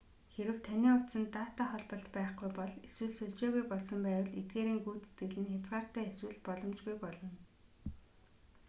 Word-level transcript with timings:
хэрэв 0.33 0.57
таны 0.67 0.87
утсанд 0.97 1.27
дата 1.37 1.63
холболт 1.71 2.07
байхгүй 2.15 2.49
бол 2.59 2.71
эсвэл 2.87 3.11
сүлжээгүй 3.17 3.63
болсон 3.71 3.99
байвал 4.05 4.37
эдгээрийн 4.39 4.81
гүйцэтгэл 4.85 5.37
нь 5.41 5.51
хязгаартай 5.53 6.05
эсвэл 6.11 6.39
боломжгүй 6.45 6.95
болно 7.03 7.29